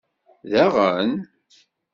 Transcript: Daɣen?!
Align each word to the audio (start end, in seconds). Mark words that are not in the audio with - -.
Daɣen?! 0.51 1.11